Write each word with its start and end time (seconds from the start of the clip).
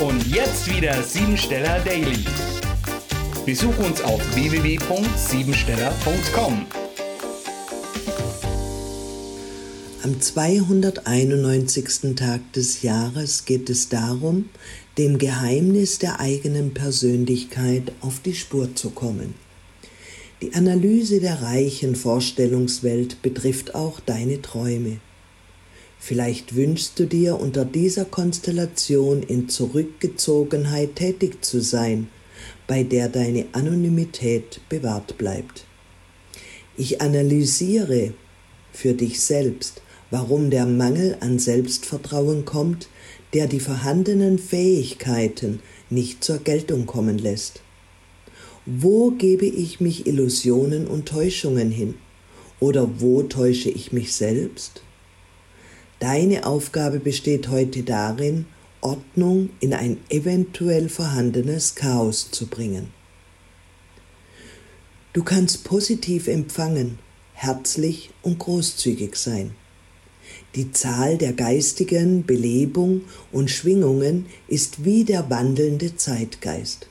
Und 0.00 0.26
jetzt 0.26 0.68
wieder 0.68 1.00
Siebensteller 1.04 1.78
Daily. 1.84 2.24
Besuch 3.46 3.78
uns 3.78 4.02
auf 4.02 4.20
www.siebensteller.com. 4.34 6.66
Am 10.02 10.20
291. 10.20 12.16
Tag 12.16 12.52
des 12.54 12.82
Jahres 12.82 13.44
geht 13.44 13.70
es 13.70 13.88
darum, 13.88 14.48
dem 14.98 15.18
Geheimnis 15.18 16.00
der 16.00 16.18
eigenen 16.18 16.74
Persönlichkeit 16.74 17.92
auf 18.00 18.18
die 18.18 18.34
Spur 18.34 18.74
zu 18.74 18.90
kommen. 18.90 19.34
Die 20.42 20.54
Analyse 20.54 21.20
der 21.20 21.40
reichen 21.40 21.94
Vorstellungswelt 21.94 23.22
betrifft 23.22 23.76
auch 23.76 24.00
deine 24.00 24.42
Träume. 24.42 24.98
Vielleicht 26.06 26.54
wünschst 26.54 26.98
du 26.98 27.06
dir 27.06 27.40
unter 27.40 27.64
dieser 27.64 28.04
Konstellation 28.04 29.22
in 29.22 29.48
Zurückgezogenheit 29.48 30.96
tätig 30.96 31.42
zu 31.42 31.62
sein, 31.62 32.08
bei 32.66 32.82
der 32.82 33.08
deine 33.08 33.46
Anonymität 33.52 34.60
bewahrt 34.68 35.16
bleibt. 35.16 35.64
Ich 36.76 37.00
analysiere 37.00 38.12
für 38.70 38.92
dich 38.92 39.18
selbst, 39.18 39.80
warum 40.10 40.50
der 40.50 40.66
Mangel 40.66 41.16
an 41.20 41.38
Selbstvertrauen 41.38 42.44
kommt, 42.44 42.88
der 43.32 43.46
die 43.46 43.60
vorhandenen 43.60 44.38
Fähigkeiten 44.38 45.60
nicht 45.88 46.22
zur 46.22 46.36
Geltung 46.36 46.84
kommen 46.84 47.16
lässt. 47.16 47.62
Wo 48.66 49.10
gebe 49.10 49.46
ich 49.46 49.80
mich 49.80 50.06
Illusionen 50.06 50.86
und 50.86 51.08
Täuschungen 51.08 51.70
hin? 51.70 51.94
Oder 52.60 53.00
wo 53.00 53.22
täusche 53.22 53.70
ich 53.70 53.92
mich 53.92 54.12
selbst? 54.12 54.82
Deine 56.00 56.46
Aufgabe 56.46 56.98
besteht 56.98 57.48
heute 57.48 57.82
darin, 57.82 58.46
Ordnung 58.80 59.50
in 59.60 59.72
ein 59.72 59.98
eventuell 60.10 60.88
vorhandenes 60.88 61.74
Chaos 61.74 62.30
zu 62.30 62.46
bringen. 62.46 62.92
Du 65.12 65.22
kannst 65.22 65.64
positiv 65.64 66.28
empfangen, 66.28 66.98
herzlich 67.32 68.10
und 68.22 68.38
großzügig 68.38 69.16
sein. 69.16 69.52
Die 70.54 70.72
Zahl 70.72 71.18
der 71.18 71.32
geistigen 71.32 72.26
Belebung 72.26 73.02
und 73.32 73.50
Schwingungen 73.50 74.26
ist 74.48 74.84
wie 74.84 75.04
der 75.04 75.30
wandelnde 75.30 75.96
Zeitgeist. 75.96 76.88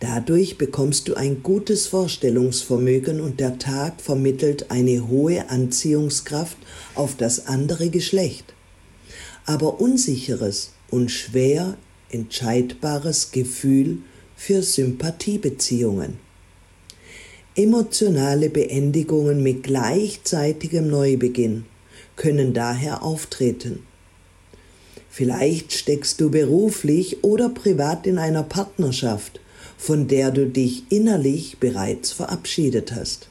Dadurch 0.00 0.58
bekommst 0.58 1.08
du 1.08 1.14
ein 1.14 1.42
gutes 1.42 1.86
Vorstellungsvermögen 1.86 3.20
und 3.20 3.40
der 3.40 3.58
Tag 3.58 4.00
vermittelt 4.02 4.70
eine 4.70 5.08
hohe 5.08 5.48
Anziehungskraft 5.48 6.58
auf 6.94 7.16
das 7.16 7.46
andere 7.46 7.88
Geschlecht. 7.88 8.52
Aber 9.46 9.80
unsicheres 9.80 10.72
und 10.90 11.10
schwer 11.10 11.78
entscheidbares 12.10 13.30
Gefühl 13.32 13.98
für 14.36 14.62
Sympathiebeziehungen. 14.62 16.18
Emotionale 17.54 18.50
Beendigungen 18.50 19.42
mit 19.42 19.62
gleichzeitigem 19.62 20.88
Neubeginn 20.90 21.64
können 22.14 22.52
daher 22.52 23.02
auftreten. 23.02 23.82
Vielleicht 25.08 25.72
steckst 25.72 26.20
du 26.20 26.30
beruflich 26.30 27.24
oder 27.24 27.48
privat 27.48 28.06
in 28.06 28.18
einer 28.18 28.42
Partnerschaft, 28.42 29.40
von 29.76 30.08
der 30.08 30.30
du 30.30 30.46
dich 30.46 30.84
innerlich 30.90 31.58
bereits 31.58 32.12
verabschiedet 32.12 32.94
hast. 32.94 33.28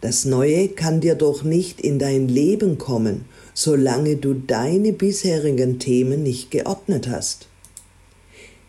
Das 0.00 0.24
Neue 0.24 0.68
kann 0.68 1.00
dir 1.00 1.14
doch 1.14 1.42
nicht 1.42 1.80
in 1.80 1.98
dein 1.98 2.28
Leben 2.28 2.78
kommen, 2.78 3.26
solange 3.52 4.16
du 4.16 4.34
deine 4.34 4.92
bisherigen 4.92 5.78
Themen 5.78 6.22
nicht 6.22 6.50
geordnet 6.50 7.08
hast. 7.08 7.48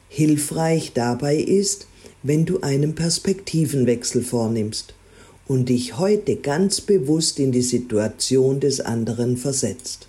Hilfreich 0.10 0.92
dabei 0.94 1.38
ist, 1.38 1.88
wenn 2.22 2.46
du 2.46 2.60
einen 2.62 2.96
Perspektivenwechsel 2.96 4.24
vornimmst 4.24 4.94
und 5.48 5.70
dich 5.70 5.98
heute 5.98 6.36
ganz 6.36 6.82
bewusst 6.82 7.40
in 7.40 7.54
die 7.54 7.62
Situation 7.62 8.60
des 8.60 8.82
anderen 8.82 9.38
versetzt. 9.38 10.08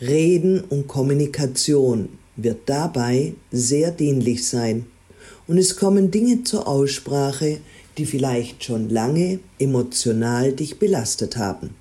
Reden 0.00 0.60
und 0.60 0.88
Kommunikation 0.88 2.08
wird 2.36 2.62
dabei 2.66 3.34
sehr 3.52 3.92
dienlich 3.92 4.46
sein 4.46 4.86
und 5.46 5.58
es 5.58 5.76
kommen 5.76 6.10
Dinge 6.10 6.44
zur 6.44 6.66
Aussprache, 6.66 7.60
die 7.98 8.06
vielleicht 8.06 8.64
schon 8.64 8.88
lange 8.88 9.40
emotional 9.58 10.52
dich 10.52 10.78
belastet 10.78 11.36
haben. 11.36 11.74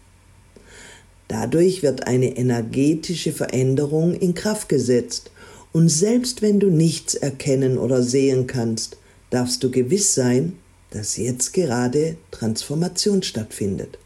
Dadurch 1.27 1.81
wird 1.81 2.05
eine 2.05 2.37
energetische 2.37 3.31
Veränderung 3.31 4.13
in 4.13 4.33
Kraft 4.33 4.69
gesetzt 4.69 5.31
und 5.71 5.89
selbst 5.89 6.41
wenn 6.41 6.59
du 6.59 6.69
nichts 6.69 7.15
erkennen 7.15 7.77
oder 7.77 8.03
sehen 8.03 8.45
kannst, 8.45 8.97
darfst 9.29 9.63
du 9.63 9.71
gewiss 9.71 10.13
sein, 10.13 10.57
dass 10.91 11.17
jetzt 11.17 11.53
gerade 11.53 12.17
Transformation 12.29 13.23
stattfindet. 13.23 13.97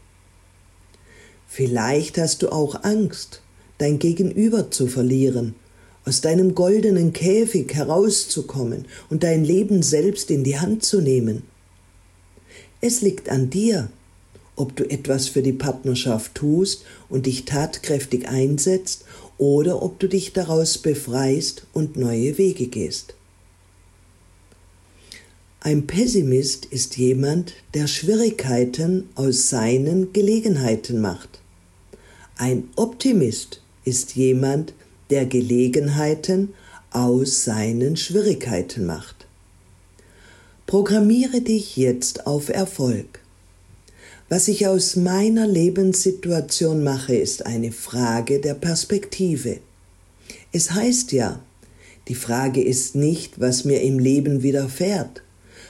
Vielleicht 1.46 2.16
hast 2.16 2.42
du 2.42 2.50
auch 2.50 2.82
Angst, 2.84 3.42
dein 3.76 3.98
Gegenüber 3.98 4.70
zu 4.70 4.86
verlieren 4.86 5.54
aus 6.08 6.22
deinem 6.22 6.54
goldenen 6.54 7.12
Käfig 7.12 7.74
herauszukommen 7.74 8.86
und 9.10 9.24
dein 9.24 9.44
Leben 9.44 9.82
selbst 9.82 10.30
in 10.30 10.42
die 10.42 10.58
Hand 10.58 10.82
zu 10.82 11.02
nehmen. 11.02 11.42
Es 12.80 13.02
liegt 13.02 13.28
an 13.28 13.50
dir, 13.50 13.90
ob 14.56 14.74
du 14.74 14.88
etwas 14.88 15.28
für 15.28 15.42
die 15.42 15.52
Partnerschaft 15.52 16.34
tust 16.34 16.84
und 17.10 17.26
dich 17.26 17.44
tatkräftig 17.44 18.26
einsetzt 18.26 19.04
oder 19.36 19.82
ob 19.82 20.00
du 20.00 20.08
dich 20.08 20.32
daraus 20.32 20.78
befreist 20.78 21.66
und 21.74 21.98
neue 21.98 22.38
Wege 22.38 22.68
gehst. 22.68 23.14
Ein 25.60 25.86
Pessimist 25.86 26.64
ist 26.64 26.96
jemand, 26.96 27.52
der 27.74 27.86
Schwierigkeiten 27.86 29.10
aus 29.14 29.50
seinen 29.50 30.14
Gelegenheiten 30.14 31.02
macht. 31.02 31.40
Ein 32.38 32.70
Optimist 32.76 33.60
ist 33.84 34.16
jemand, 34.16 34.70
der 34.70 34.87
Gelegenheiten 35.26 36.54
aus 36.90 37.44
seinen 37.44 37.96
Schwierigkeiten 37.96 38.86
macht. 38.86 39.26
Programmiere 40.66 41.40
dich 41.40 41.76
jetzt 41.76 42.26
auf 42.26 42.48
Erfolg. 42.48 43.20
Was 44.28 44.48
ich 44.48 44.66
aus 44.66 44.96
meiner 44.96 45.46
Lebenssituation 45.46 46.84
mache, 46.84 47.16
ist 47.16 47.46
eine 47.46 47.72
Frage 47.72 48.40
der 48.40 48.54
Perspektive. 48.54 49.58
Es 50.52 50.72
heißt 50.72 51.12
ja, 51.12 51.40
die 52.08 52.14
Frage 52.14 52.62
ist 52.62 52.94
nicht, 52.94 53.40
was 53.40 53.64
mir 53.64 53.80
im 53.80 53.98
Leben 53.98 54.42
widerfährt, 54.42 55.22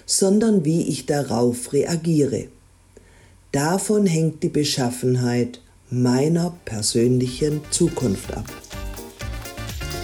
sondern 0.07 0.65
wie 0.65 0.83
ich 0.83 1.07
darauf 1.07 1.73
reagiere. 1.73 2.49
Davon 3.53 4.07
hängt 4.07 4.43
die 4.43 4.49
Beschaffenheit 4.49 5.61
meiner 5.91 6.57
persönlichen 6.65 7.61
Zukunft 7.71 8.33
ab. 8.35 8.47